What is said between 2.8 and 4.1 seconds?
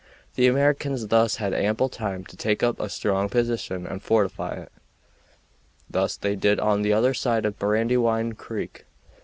strong position and